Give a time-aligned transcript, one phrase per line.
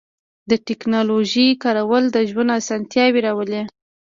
[0.49, 3.61] د تکنالوژۍ کارول د ژوند آسانتیاوې راولي.